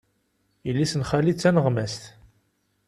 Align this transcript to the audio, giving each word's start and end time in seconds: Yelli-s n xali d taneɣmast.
Yelli-s 0.65 0.93
n 0.99 1.03
xali 1.09 1.33
d 1.33 1.37
taneɣmast. 1.37 2.01